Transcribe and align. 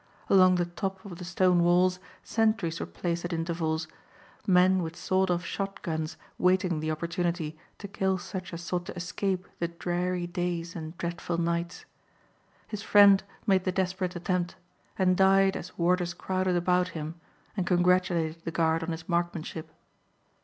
Along 0.31 0.55
the 0.55 0.65
top 0.65 1.05
of 1.05 1.19
the 1.19 1.23
stone 1.23 1.63
walls 1.63 1.99
sentries 2.23 2.79
were 2.79 2.87
placed 2.87 3.23
at 3.23 3.31
intervals, 3.33 3.87
men 4.47 4.81
with 4.81 4.95
sawed 4.95 5.29
off 5.29 5.45
shot 5.45 5.79
guns 5.83 6.17
waiting 6.39 6.79
the 6.79 6.89
opportunity 6.89 7.55
to 7.77 7.87
kill 7.87 8.17
such 8.17 8.51
as 8.51 8.63
sought 8.63 8.87
to 8.87 8.95
escape 8.95 9.45
the 9.59 9.67
dreary 9.67 10.25
days 10.25 10.75
and 10.75 10.97
dreadful 10.97 11.37
nights. 11.37 11.85
His 12.67 12.81
friend 12.81 13.21
made 13.45 13.63
the 13.63 13.71
desperate 13.71 14.15
attempt 14.15 14.55
and 14.97 15.15
died 15.15 15.55
as 15.55 15.77
warders 15.77 16.15
crowded 16.15 16.55
about 16.55 16.87
him 16.97 17.13
and 17.55 17.67
congratulated 17.67 18.41
the 18.43 18.49
guard 18.49 18.81
on 18.81 18.89
his 18.89 19.07
markmanship. 19.07 19.69